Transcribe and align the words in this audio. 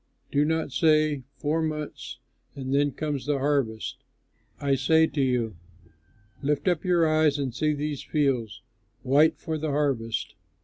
Do 0.31 0.45
not 0.45 0.71
say, 0.71 1.21
'Four 1.37 1.61
months 1.61 2.17
and 2.55 2.73
then 2.73 2.89
comes 2.89 3.27
the 3.27 3.37
harvest'; 3.37 4.03
I 4.59 4.73
say 4.73 5.05
to 5.05 5.21
you, 5.21 5.57
lift 6.41 6.67
up 6.67 6.83
your 6.83 7.07
eyes 7.07 7.37
and 7.37 7.53
see 7.53 7.75
these 7.75 8.01
fields 8.01 8.63
white 9.03 9.37
for 9.37 9.59
the 9.59 9.69
harvest! 9.69 10.33